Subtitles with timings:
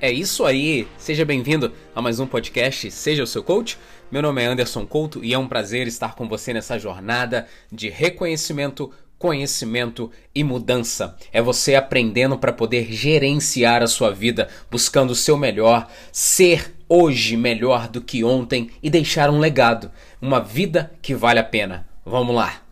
[0.00, 3.76] É isso aí, seja bem-vindo a mais um podcast Seja o Seu Coach.
[4.12, 7.88] Meu nome é Anderson Couto e é um prazer estar com você nessa jornada de
[7.88, 11.16] reconhecimento, conhecimento e mudança.
[11.32, 17.36] É você aprendendo para poder gerenciar a sua vida, buscando o seu melhor, ser hoje
[17.36, 19.90] melhor do que ontem e deixar um legado,
[20.22, 21.88] uma vida que vale a pena.
[22.06, 22.67] Vamos lá!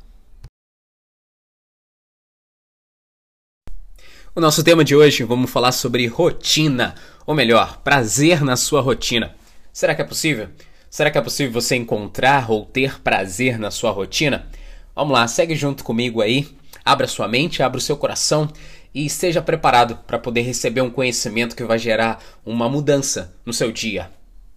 [4.37, 6.95] O nosso tema de hoje, vamos falar sobre rotina,
[7.25, 9.35] ou melhor, prazer na sua rotina.
[9.73, 10.51] Será que é possível?
[10.91, 14.47] Será que é possível você encontrar ou ter prazer na sua rotina?
[14.95, 16.47] Vamos lá, segue junto comigo aí,
[16.85, 18.47] abra sua mente, abra o seu coração
[18.93, 23.73] e esteja preparado para poder receber um conhecimento que vai gerar uma mudança no seu
[23.73, 24.11] dia.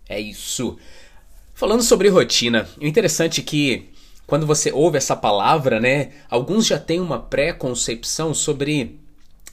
[0.10, 0.78] É isso.
[1.54, 3.88] Falando sobre rotina, o interessante é que
[4.28, 9.00] quando você ouve essa palavra, né, alguns já têm uma pré-concepção sobre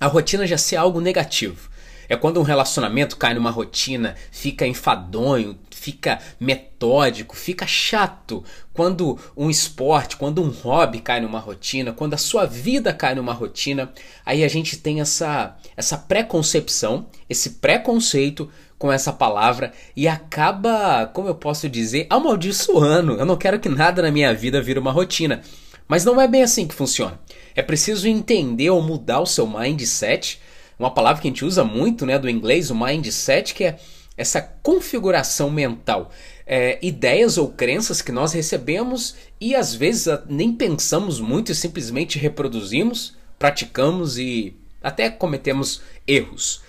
[0.01, 1.71] a rotina já ser algo negativo.
[2.09, 8.45] É quando um relacionamento cai numa rotina, fica enfadonho, fica metódico, fica chato.
[8.73, 13.33] Quando um esporte, quando um hobby cai numa rotina, quando a sua vida cai numa
[13.33, 13.93] rotina,
[14.25, 21.29] aí a gente tem essa essa preconcepção, esse preconceito com essa palavra e acaba, como
[21.29, 23.13] eu posso dizer, amaldiçoando.
[23.13, 25.43] Eu não quero que nada na minha vida vire uma rotina.
[25.89, 27.19] Mas não é bem assim que funciona.
[27.55, 30.41] É preciso entender ou mudar o seu mindset,
[30.79, 33.79] uma palavra que a gente usa muito, né, do inglês, o mindset, que é
[34.17, 36.11] essa configuração mental,
[36.47, 42.19] é, ideias ou crenças que nós recebemos e às vezes nem pensamos muito e simplesmente
[42.19, 46.63] reproduzimos, praticamos e até cometemos erros.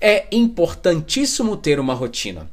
[0.00, 2.50] É importantíssimo ter uma rotina.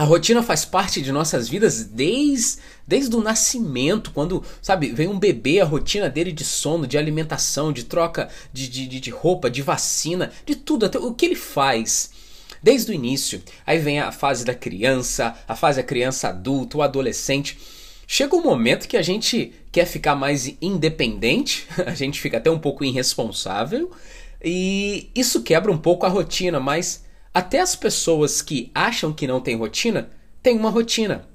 [0.00, 5.18] A rotina faz parte de nossas vidas desde, desde o nascimento, quando, sabe, vem um
[5.18, 9.60] bebê, a rotina dele de sono, de alimentação, de troca de, de, de roupa, de
[9.60, 12.12] vacina, de tudo, até o que ele faz.
[12.62, 13.42] Desde o início.
[13.66, 17.58] Aí vem a fase da criança, a fase da criança adulta, o adolescente.
[18.06, 22.58] Chega um momento que a gente quer ficar mais independente, a gente fica até um
[22.58, 23.90] pouco irresponsável,
[24.42, 29.40] e isso quebra um pouco a rotina, mas até as pessoas que acham que não
[29.40, 30.10] têm rotina
[30.42, 31.28] têm uma rotina.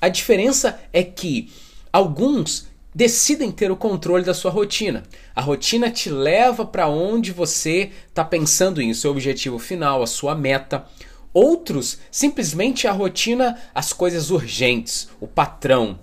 [0.00, 1.52] A diferença é que
[1.92, 5.02] alguns decidem ter o controle da sua rotina.
[5.34, 10.34] A rotina te leva para onde você está pensando em seu objetivo final, a sua
[10.34, 10.86] meta.
[11.32, 15.98] Outros, simplesmente a rotina, as coisas urgentes, o patrão.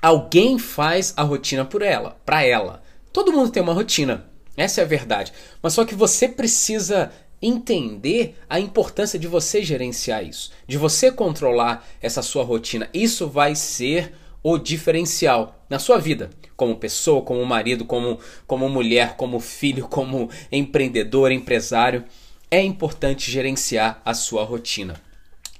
[0.00, 2.82] Alguém faz a rotina por ela, para ela.
[3.12, 4.26] Todo mundo tem uma rotina.
[4.56, 5.32] Essa é a verdade.
[5.62, 11.86] Mas só que você precisa entender a importância de você gerenciar isso, de você controlar
[12.00, 12.88] essa sua rotina.
[12.94, 19.16] Isso vai ser o diferencial na sua vida, como pessoa, como marido, como, como mulher,
[19.16, 22.04] como filho, como empreendedor, empresário.
[22.50, 24.94] É importante gerenciar a sua rotina.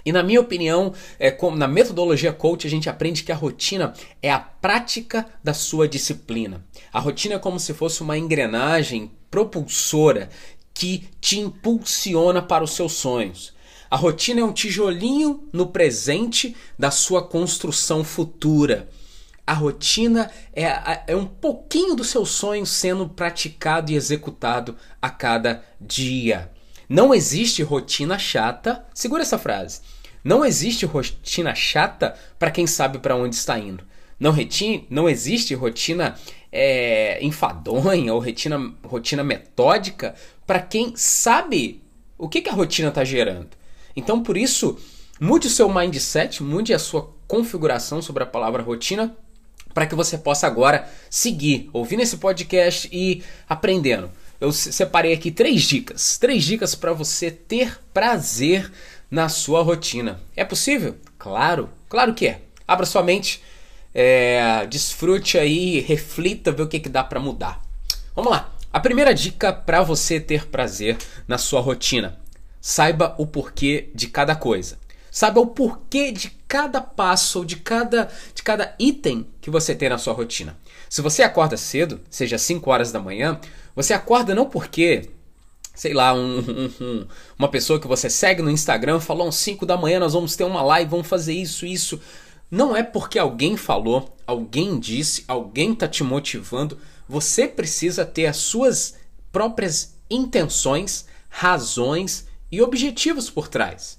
[0.04, 3.94] E na minha opinião, é, como na metodologia coach, a gente aprende que a rotina
[4.20, 6.64] é a prática da sua disciplina.
[6.92, 10.28] A rotina é como se fosse uma engrenagem propulsora
[10.74, 13.52] que te impulsiona para os seus sonhos.
[13.90, 18.88] A rotina é um tijolinho no presente da sua construção futura.
[19.46, 20.64] A rotina é,
[21.08, 26.50] é um pouquinho do seu sonho sendo praticado e executado a cada dia.
[26.88, 28.84] Não existe rotina chata.
[28.94, 29.80] Segura essa frase.
[30.24, 33.84] Não existe rotina chata para quem sabe para onde está indo.
[34.18, 36.14] Não, retin, não existe rotina
[36.52, 40.14] é, enfadonha ou rotina, rotina metódica
[40.52, 41.82] para quem sabe
[42.18, 43.48] o que, que a rotina está gerando.
[43.96, 44.78] Então, por isso,
[45.18, 49.16] mude o seu mindset, mude a sua configuração sobre a palavra rotina
[49.72, 54.10] para que você possa agora seguir, ouvindo esse podcast e aprendendo.
[54.38, 58.70] Eu separei aqui três dicas, três dicas para você ter prazer
[59.10, 60.20] na sua rotina.
[60.36, 60.96] É possível?
[61.18, 62.42] Claro, claro que é.
[62.68, 63.42] Abra sua mente,
[63.94, 67.62] é, desfrute aí, reflita, vê o que, que dá para mudar.
[68.14, 68.51] Vamos lá.
[68.72, 70.96] A primeira dica para você ter prazer
[71.28, 72.18] na sua rotina:
[72.58, 74.78] saiba o porquê de cada coisa.
[75.10, 79.90] Saiba o porquê de cada passo ou de cada, de cada item que você tem
[79.90, 80.56] na sua rotina.
[80.88, 83.38] Se você acorda cedo, seja 5 horas da manhã,
[83.76, 85.10] você acorda não porque,
[85.74, 87.06] sei lá, um, um, um,
[87.38, 90.44] uma pessoa que você segue no Instagram falou às 5 da manhã nós vamos ter
[90.44, 92.00] uma live, vamos fazer isso, isso.
[92.50, 96.78] Não é porque alguém falou, alguém disse, alguém está te motivando
[97.12, 98.94] você precisa ter as suas
[99.30, 103.98] próprias intenções, razões e objetivos por trás.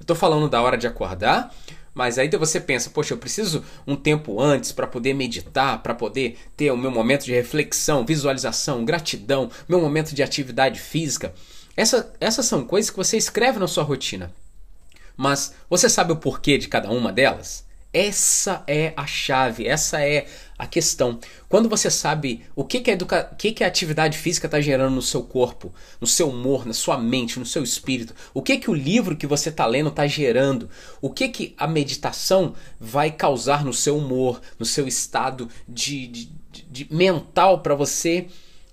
[0.00, 1.54] Eu estou falando da hora de acordar,
[1.92, 6.38] mas aí você pensa, poxa, eu preciso um tempo antes para poder meditar, para poder
[6.56, 11.34] ter o meu momento de reflexão, visualização, gratidão, meu momento de atividade física.
[11.76, 14.32] Essa, essas são coisas que você escreve na sua rotina.
[15.14, 17.63] Mas você sabe o porquê de cada uma delas?
[17.94, 20.26] Essa é a chave, essa é
[20.58, 21.20] a questão.
[21.48, 23.32] Quando você sabe o que, que, a, educa...
[23.38, 26.98] que, que a atividade física está gerando no seu corpo, no seu humor, na sua
[26.98, 30.68] mente, no seu espírito, o que, que o livro que você está lendo está gerando,
[31.00, 36.32] o que, que a meditação vai causar no seu humor, no seu estado de, de,
[36.50, 38.26] de mental para você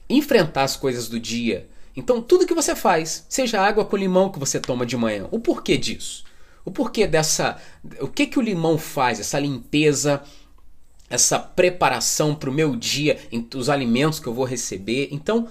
[0.09, 1.69] enfrentar as coisas do dia.
[1.95, 5.39] Então, tudo que você faz, seja água com limão que você toma de manhã, o
[5.39, 6.23] porquê disso?
[6.63, 7.57] O porquê dessa.
[7.99, 9.19] O que, que o limão faz?
[9.19, 10.21] Essa limpeza,
[11.09, 13.19] essa preparação para o meu dia,
[13.55, 15.09] os alimentos que eu vou receber.
[15.11, 15.47] Então,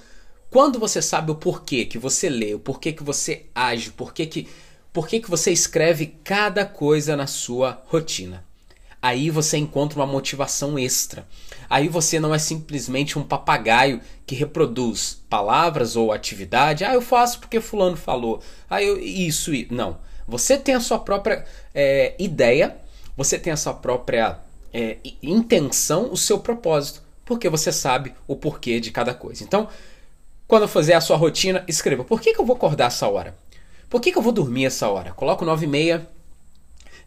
[0.50, 4.26] quando você sabe o porquê que você lê, o porquê que você age, o porquê
[4.26, 4.48] que,
[4.92, 8.44] porquê que você escreve cada coisa na sua rotina.
[9.02, 11.26] Aí você encontra uma motivação extra.
[11.70, 16.84] Aí você não é simplesmente um papagaio que reproduz palavras ou atividade.
[16.84, 18.42] Ah, eu faço porque fulano falou.
[18.68, 19.98] Ah, eu isso, não.
[20.30, 21.44] Você tem a sua própria
[21.74, 22.76] é, ideia,
[23.16, 24.38] você tem a sua própria
[24.72, 29.42] é, intenção, o seu propósito, porque você sabe o porquê de cada coisa.
[29.42, 29.68] Então,
[30.46, 33.36] quando fazer a sua rotina, escreva: por que, que eu vou acordar essa hora?
[33.88, 35.12] Por que, que eu vou dormir essa hora?
[35.12, 36.08] Coloco 9 e meia.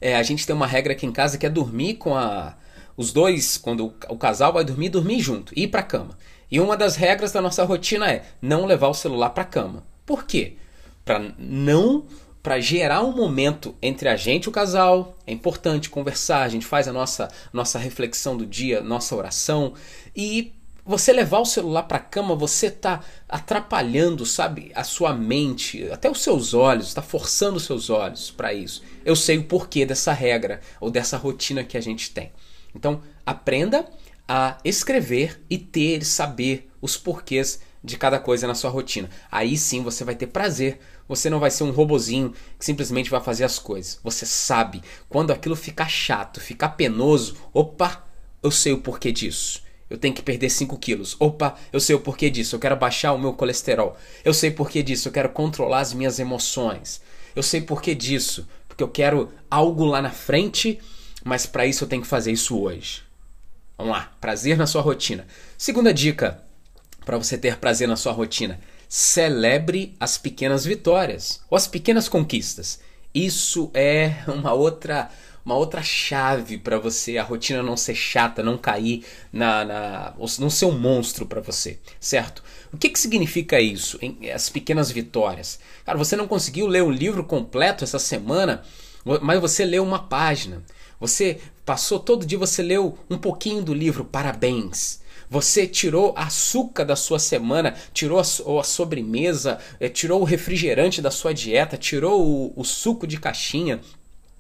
[0.02, 2.58] É, a gente tem uma regra aqui em casa que é dormir com a.
[2.96, 6.18] Os dois, quando o, casal vai dormir, dormir junto, ir para cama.
[6.52, 9.84] E uma das regras da nossa rotina é não levar o celular para cama.
[10.06, 10.58] Por quê?
[11.04, 12.06] Para não
[12.44, 15.18] para gerar um momento entre a gente e o casal.
[15.25, 19.74] É importante conversar, a gente faz a nossa, nossa reflexão do dia, nossa oração.
[20.13, 20.51] E
[20.86, 26.12] você levar o celular para a cama, você está atrapalhando, sabe, a sua mente, até
[26.12, 28.84] os seus olhos, está forçando os seus olhos para isso.
[29.06, 32.34] Eu sei o porquê dessa regra ou dessa rotina que a gente tem.
[32.75, 33.88] Então, aprenda
[34.28, 39.09] a escrever e ter, saber os porquês de cada coisa na sua rotina.
[39.31, 43.21] Aí sim você vai ter prazer você não vai ser um robozinho que simplesmente vai
[43.21, 44.00] fazer as coisas.
[44.03, 47.35] Você sabe quando aquilo ficar chato, ficar penoso.
[47.53, 48.06] Opa,
[48.41, 49.62] eu sei o porquê disso.
[49.89, 51.15] Eu tenho que perder 5 quilos.
[51.19, 52.56] Opa, eu sei o porquê disso.
[52.56, 53.97] Eu quero baixar o meu colesterol.
[54.24, 55.07] Eu sei o porquê disso.
[55.07, 57.01] Eu quero controlar as minhas emoções.
[57.36, 58.47] Eu sei porquê disso.
[58.68, 60.79] Porque eu quero algo lá na frente,
[61.24, 63.03] mas para isso eu tenho que fazer isso hoje.
[63.77, 65.27] Vamos lá, prazer na sua rotina.
[65.57, 66.43] Segunda dica
[67.05, 68.59] para você ter prazer na sua rotina
[68.94, 72.79] celebre as pequenas vitórias ou as pequenas conquistas.
[73.11, 75.09] Isso é uma outra
[75.44, 80.50] uma outra chave para você a rotina não ser chata, não cair na, na não
[80.50, 82.44] ser um monstro para você, certo?
[82.71, 84.00] O que, que significa isso?
[84.33, 85.59] As pequenas vitórias.
[85.85, 88.63] Cara, você não conseguiu ler um livro completo essa semana,
[89.21, 90.63] mas você leu uma página.
[91.00, 94.05] Você passou todo dia, você leu um pouquinho do livro.
[94.05, 95.01] Parabéns.
[95.33, 101.09] Você tirou açúcar da sua semana, tirou a, a sobremesa, é, tirou o refrigerante da
[101.09, 103.81] sua dieta, tirou o, o suco de caixinha.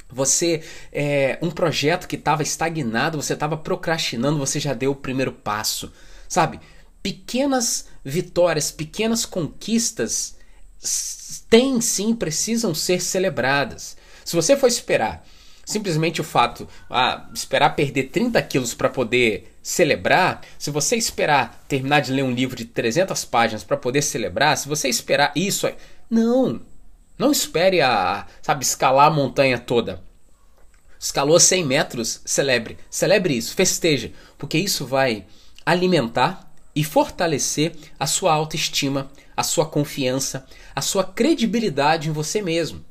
[0.07, 0.61] Você,
[0.91, 5.91] é, um projeto que estava estagnado, você estava procrastinando, você já deu o primeiro passo.
[6.29, 6.59] Sabe?
[7.01, 10.37] Pequenas vitórias, pequenas conquistas
[11.49, 13.97] têm sim, precisam ser celebradas.
[14.23, 15.25] Se você for esperar
[15.65, 22.01] simplesmente o fato, ah, esperar perder 30 quilos para poder celebrar, se você esperar terminar
[22.01, 25.67] de ler um livro de 300 páginas para poder celebrar, se você esperar isso,
[26.09, 26.61] não,
[27.17, 30.03] não espere a, sabe, escalar a montanha toda.
[30.99, 35.25] Escalou 100 metros, celebre, celebre isso, festeja, porque isso vai
[35.65, 42.83] alimentar e fortalecer a sua autoestima, a sua confiança, a sua credibilidade em você mesmo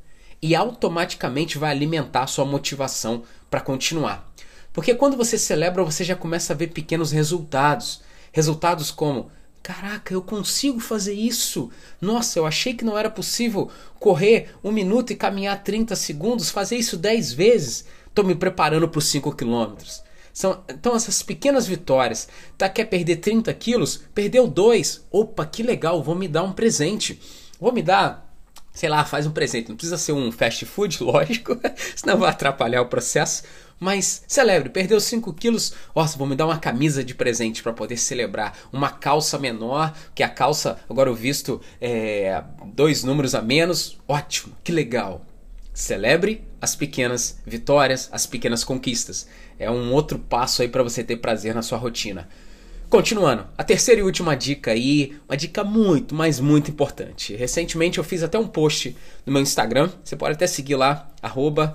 [0.43, 4.32] e automaticamente vai alimentar a sua motivação para continuar.
[4.73, 8.01] Porque quando você celebra, você já começa a ver pequenos resultados.
[8.33, 9.31] Resultados como:
[9.63, 11.71] caraca, eu consigo fazer isso.
[12.01, 16.77] Nossa, eu achei que não era possível correr um minuto e caminhar 30 segundos, fazer
[16.77, 17.85] isso 10 vezes.
[18.07, 20.03] Estou me preparando para os 5 quilômetros.
[20.33, 22.29] São, então essas pequenas vitórias.
[22.57, 24.01] Tá, quer perder 30 quilos?
[24.15, 25.07] Perdeu 2.
[25.11, 27.21] Opa, que legal, vou me dar um presente.
[27.61, 28.33] Vou me dar
[28.73, 29.69] sei lá, faz um presente.
[29.69, 31.59] Não precisa ser um fast food, lógico,
[31.95, 33.43] senão vai atrapalhar o processo.
[33.83, 37.97] Mas celebre, perdeu 5 quilos, nossa, vou me dar uma camisa de presente para poder
[37.97, 38.57] celebrar.
[38.73, 42.45] Uma calça menor, que a calça, agora eu visto é,
[42.77, 45.27] dois números a menos, ótimo, que legal.
[45.75, 49.27] Celebre as pequenas vitórias, as pequenas conquistas.
[49.59, 52.29] É um outro passo aí para você ter prazer na sua rotina.
[52.93, 57.35] Continuando, a terceira e última dica aí, uma dica muito, mas muito importante.
[57.35, 58.95] Recentemente eu fiz até um post
[59.25, 61.75] no meu Instagram, você pode até seguir lá, arroba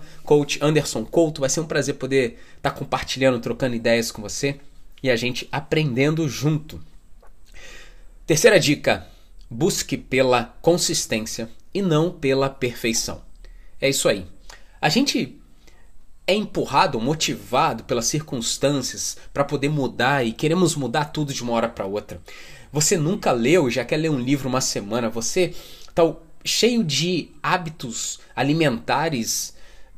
[1.42, 4.60] vai ser um prazer poder estar tá compartilhando, trocando ideias com você
[5.02, 6.80] e a gente aprendendo junto.
[8.28, 9.08] Terceira dica,
[9.50, 13.24] busque pela consistência e não pela perfeição.
[13.82, 14.24] É isso aí.
[14.80, 15.36] A gente
[16.28, 21.70] é empurrado, motivado pelas circunstâncias para poder mudar e queremos mudar tudo de uma hora
[21.70, 22.22] para outra.
[22.72, 25.54] Você nunca leu, já quer ler um livro uma semana, você
[25.88, 26.04] está
[26.44, 29.56] cheio de hábitos alimentares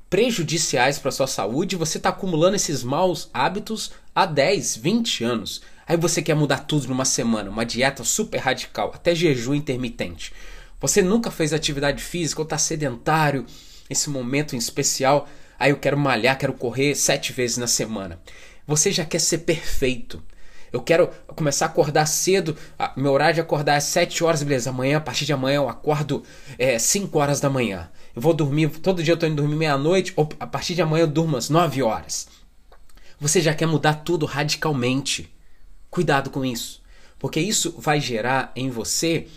[0.07, 5.61] prejudiciais para sua saúde, você está acumulando esses maus hábitos há 10, 20 anos.
[5.87, 10.31] Aí você quer mudar tudo numa semana, uma dieta super radical, até jejum intermitente.
[10.79, 13.45] Você nunca fez atividade física ou está sedentário,
[13.89, 15.27] esse momento em especial,
[15.59, 18.19] aí eu quero malhar, quero correr sete vezes na semana.
[18.65, 20.23] Você já quer ser perfeito.
[20.71, 22.55] Eu quero começar a acordar cedo.
[22.95, 24.69] Meu horário de acordar é 7 horas, beleza.
[24.69, 26.23] Amanhã, a partir de amanhã, eu acordo
[26.57, 27.89] é, 5 horas da manhã.
[28.15, 31.07] Eu vou dormir, todo dia eu tô indo dormir meia-noite, a partir de amanhã eu
[31.07, 32.27] durmo às 9 horas.
[33.19, 35.33] Você já quer mudar tudo radicalmente.
[35.89, 36.81] Cuidado com isso.
[37.17, 39.27] Porque isso vai gerar em você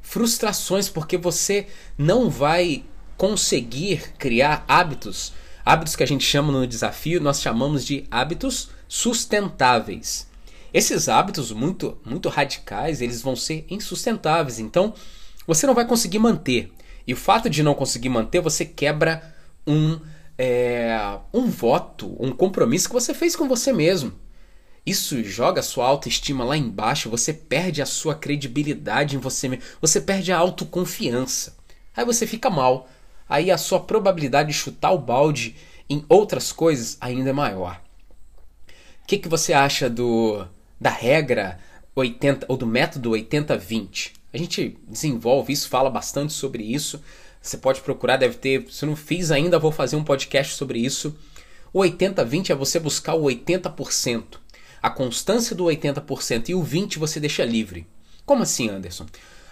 [0.00, 2.84] frustrações, porque você não vai
[3.16, 5.32] conseguir criar hábitos.
[5.70, 10.28] Hábitos que a gente chama no desafio, nós chamamos de hábitos sustentáveis.
[10.74, 14.58] Esses hábitos muito, muito radicais, eles vão ser insustentáveis.
[14.58, 14.92] Então,
[15.46, 16.72] você não vai conseguir manter.
[17.06, 19.32] E o fato de não conseguir manter, você quebra
[19.64, 20.00] um,
[20.36, 20.98] é,
[21.32, 24.12] um voto, um compromisso que você fez com você mesmo.
[24.84, 29.64] Isso joga a sua autoestima lá embaixo, você perde a sua credibilidade em você mesmo,
[29.80, 31.56] você perde a autoconfiança.
[31.96, 32.88] Aí você fica mal.
[33.30, 35.54] Aí a sua probabilidade de chutar o balde
[35.88, 37.80] em outras coisas ainda é maior.
[39.02, 40.44] O que, que você acha do
[40.80, 41.58] da regra
[41.94, 44.12] 80 ou do método 80-20.
[44.32, 47.02] A gente desenvolve isso, fala bastante sobre isso.
[47.40, 48.66] Você pode procurar, deve ter.
[48.70, 51.16] Se não fiz ainda, vou fazer um podcast sobre isso.
[51.72, 54.38] O 80-20 é você buscar o 80%.
[54.82, 57.86] A constância do 80% e o 20% você deixa livre.
[58.24, 59.06] Como assim, Anderson?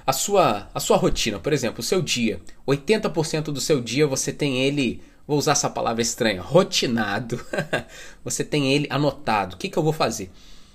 [0.09, 2.41] A sua, a sua rotina, por exemplo, o seu dia.
[2.67, 7.39] 80% do seu dia você tem ele, vou usar essa palavra estranha, rotinado.
[8.25, 9.55] você tem ele anotado.
[9.55, 10.31] O que, que eu vou fazer?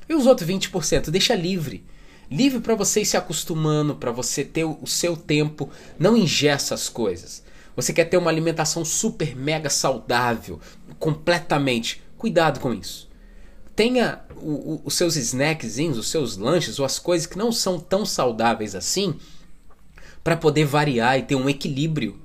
[0.08, 1.84] E os outros 20% deixa livre.
[2.30, 6.88] Livre para você ir se acostumando, para você ter o seu tempo, não ingessa as
[6.88, 7.44] coisas.
[7.76, 10.60] Você quer ter uma alimentação super mega saudável,
[11.00, 12.04] completamente.
[12.20, 13.10] Cuidado com isso.
[13.76, 17.80] Tenha o, o, os seus snackzinhos, os seus lanches, ou as coisas que não são
[17.80, 19.16] tão saudáveis assim,
[20.24, 22.22] para poder variar e ter um equilíbrio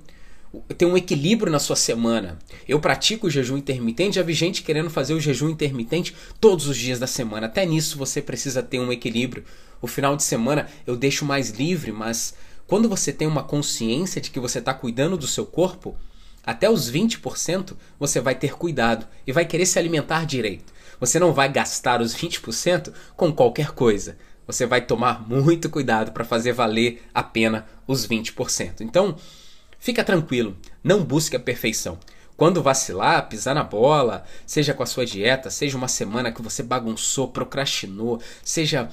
[0.77, 2.39] ter um equilíbrio na sua semana.
[2.67, 6.77] Eu pratico o jejum intermitente, já vi gente querendo fazer o jejum intermitente todos os
[6.77, 7.47] dias da semana.
[7.47, 9.45] Até nisso você precisa ter um equilíbrio.
[9.81, 12.35] O final de semana eu deixo mais livre, mas
[12.67, 15.95] quando você tem uma consciência de que você está cuidando do seu corpo,
[16.45, 20.73] até os 20% você vai ter cuidado e vai querer se alimentar direito.
[21.01, 24.17] Você não vai gastar os 20% com qualquer coisa.
[24.47, 28.81] Você vai tomar muito cuidado para fazer valer a pena os 20%.
[28.81, 29.17] Então,
[29.79, 31.99] Fica tranquilo, não busque a perfeição.
[32.37, 36.63] Quando vacilar, pisar na bola, seja com a sua dieta, seja uma semana que você
[36.63, 38.89] bagunçou, procrastinou, seja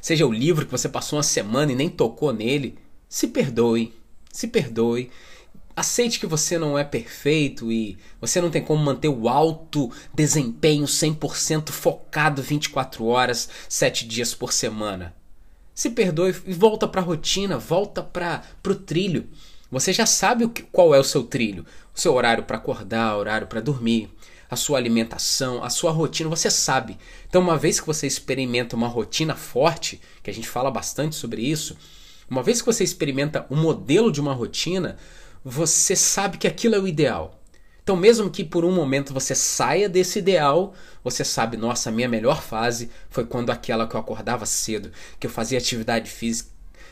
[0.00, 2.78] seja o livro que você passou uma semana e nem tocou nele,
[3.08, 3.92] se perdoe,
[4.30, 5.10] se perdoe.
[5.76, 10.86] Aceite que você não é perfeito e você não tem como manter o alto desempenho
[10.86, 15.14] 100% focado 24 horas, 7 dias por semana.
[15.74, 19.28] Se perdoe e volta para a rotina, volta para o trilho.
[19.70, 23.14] Você já sabe o que, qual é o seu trilho, o seu horário para acordar,
[23.14, 24.08] horário para dormir,
[24.48, 26.96] a sua alimentação, a sua rotina, você sabe.
[27.28, 31.42] Então, uma vez que você experimenta uma rotina forte, que a gente fala bastante sobre
[31.42, 31.76] isso,
[32.30, 34.96] uma vez que você experimenta um modelo de uma rotina,
[35.48, 37.40] você sabe que aquilo é o ideal.
[37.80, 40.74] Então, mesmo que por um momento você saia desse ideal,
[41.04, 45.30] você sabe, nossa, minha melhor fase foi quando aquela que eu acordava cedo, que eu
[45.30, 46.50] fazia atividade física,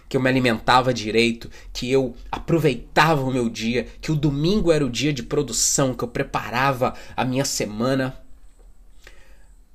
[0.08, 4.86] que eu me alimentava direito, que eu aproveitava o meu dia, que o domingo era
[4.86, 8.22] o dia de produção, que eu preparava a minha semana.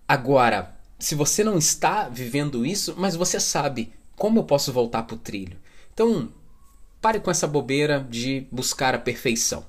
[0.07, 5.15] Agora, se você não está vivendo isso, mas você sabe como eu posso voltar para
[5.15, 5.57] o trilho.
[5.93, 6.31] Então,
[7.01, 9.65] pare com essa bobeira de buscar a perfeição.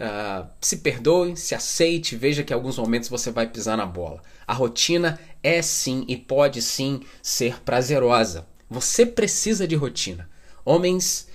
[0.00, 4.22] Uh, se perdoe, se aceite, veja que em alguns momentos você vai pisar na bola.
[4.46, 8.46] A rotina é sim e pode sim ser prazerosa.
[8.68, 10.28] Você precisa de rotina.
[10.64, 11.28] Homens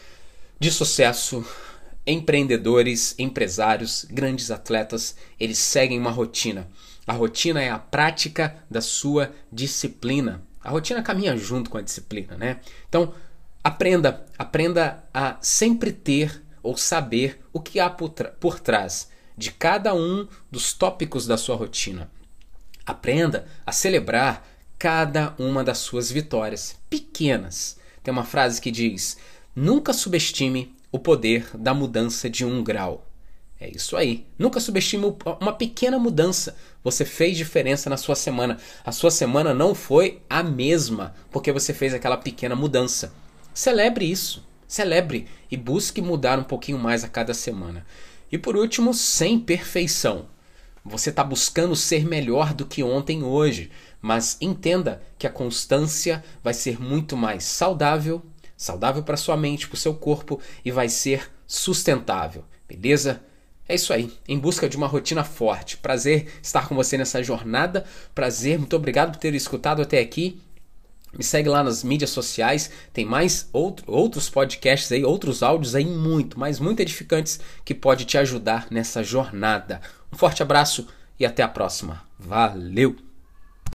[0.59, 1.45] de sucesso,
[2.07, 6.67] empreendedores, empresários, grandes atletas, eles seguem uma rotina.
[7.05, 10.43] A rotina é a prática da sua disciplina.
[10.63, 12.59] A rotina caminha junto com a disciplina, né?
[12.89, 13.13] Então,
[13.65, 19.91] aprenda, aprenda a sempre ter ou saber o que há por, por trás de cada
[19.95, 22.07] um dos tópicos da sua rotina.
[22.85, 27.79] Aprenda a celebrar cada uma das suas vitórias, pequenas.
[28.03, 29.17] tem uma frase que diz:
[29.55, 33.09] Nunca subestime o poder da mudança de um grau.
[33.59, 34.27] É isso aí.
[34.37, 36.55] Nunca subestime uma pequena mudança.
[36.83, 38.59] Você fez diferença na sua semana.
[38.83, 43.11] A sua semana não foi a mesma porque você fez aquela pequena mudança.
[43.55, 44.45] Celebre isso.
[44.67, 47.85] Celebre e busque mudar um pouquinho mais a cada semana.
[48.29, 50.27] E por último, sem perfeição.
[50.83, 53.71] Você está buscando ser melhor do que ontem hoje,
[54.01, 58.21] mas entenda que a constância vai ser muito mais saudável,
[58.57, 63.23] saudável para sua mente, para o seu corpo e vai ser sustentável, beleza?
[63.67, 65.77] É isso aí, em busca de uma rotina forte.
[65.77, 67.85] Prazer estar com você nessa jornada.
[68.13, 70.39] Prazer, muito obrigado por ter escutado até aqui.
[71.17, 75.85] Me segue lá nas mídias sociais, tem mais outro, outros podcasts aí, outros áudios aí
[75.85, 79.81] muito, mas muito edificantes que pode te ajudar nessa jornada.
[80.11, 80.87] Um forte abraço
[81.19, 82.01] e até a próxima.
[82.19, 83.04] Valeu!